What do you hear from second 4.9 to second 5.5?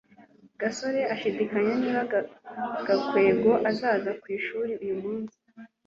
munsi